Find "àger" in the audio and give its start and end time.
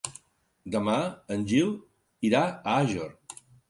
2.83-3.11